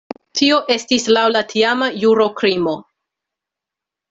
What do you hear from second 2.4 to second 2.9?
krimo.